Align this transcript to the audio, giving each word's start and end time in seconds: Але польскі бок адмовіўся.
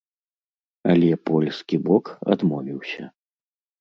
Але 0.93 1.09
польскі 1.31 1.75
бок 1.91 2.05
адмовіўся. 2.37 3.03